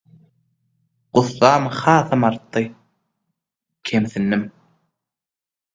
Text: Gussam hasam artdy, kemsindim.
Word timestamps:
Gussam 1.17 1.63
hasam 1.81 2.21
artdy, 2.31 2.63
kemsindim. 3.91 4.43